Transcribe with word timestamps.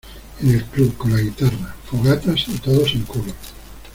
en 0.39 0.49
el 0.49 0.63
club 0.63 0.97
con 0.97 1.11
la 1.13 1.19
guitarra, 1.21 1.75
fogatas 1.85 2.47
y 2.47 2.57
todos 2.57 2.91
en 2.95 3.03
culos 3.03 3.35